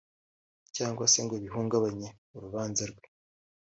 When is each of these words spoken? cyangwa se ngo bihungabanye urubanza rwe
cyangwa 0.75 1.05
se 1.11 1.19
ngo 1.25 1.35
bihungabanye 1.43 2.07
urubanza 2.35 2.83
rwe 2.91 3.05